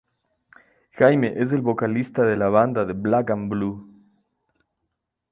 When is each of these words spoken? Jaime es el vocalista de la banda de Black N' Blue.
Jaime 0.93 1.35
es 1.39 1.53
el 1.53 1.61
vocalista 1.61 2.23
de 2.23 2.35
la 2.35 2.49
banda 2.49 2.85
de 2.85 2.93
Black 2.93 3.29
N' 3.29 3.49
Blue. 3.49 3.87